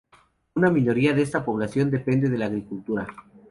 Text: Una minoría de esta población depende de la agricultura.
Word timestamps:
Una 0.55 0.71
minoría 0.71 1.13
de 1.13 1.21
esta 1.21 1.45
población 1.45 1.91
depende 1.91 2.27
de 2.27 2.39
la 2.39 2.47
agricultura. 2.47 3.05